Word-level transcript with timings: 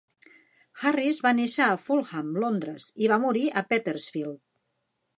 Harris 0.85 1.19
va 1.25 1.33
néixer 1.41 1.67
a 1.67 1.77
Fulham, 1.83 2.33
Londres 2.47 2.91
i 3.05 3.13
va 3.15 3.23
morir 3.29 3.47
a 3.51 3.67
Petersfield. 3.75 4.45